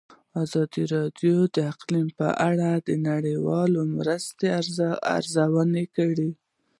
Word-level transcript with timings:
ازادي 0.43 0.83
راډیو 0.95 1.37
د 1.55 1.57
اقلیم 1.73 2.07
په 2.19 2.27
اړه 2.49 2.69
د 2.87 2.89
نړیوالو 3.09 3.79
مرستو 3.95 4.45
ارزونه 5.15 5.81
کړې. 5.95 6.29